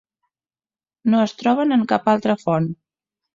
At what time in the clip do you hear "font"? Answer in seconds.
2.47-2.73